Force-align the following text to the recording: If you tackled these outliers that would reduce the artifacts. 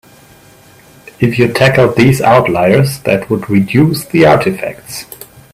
If 1.19 1.37
you 1.37 1.53
tackled 1.53 1.95
these 1.95 2.21
outliers 2.21 3.01
that 3.01 3.29
would 3.29 3.47
reduce 3.51 4.03
the 4.03 4.25
artifacts. 4.25 5.05